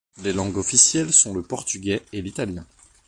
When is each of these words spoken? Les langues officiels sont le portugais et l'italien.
Les 0.23 0.33
langues 0.33 0.57
officiels 0.57 1.13
sont 1.13 1.31
le 1.35 1.43
portugais 1.43 2.01
et 2.11 2.23
l'italien. 2.23 2.65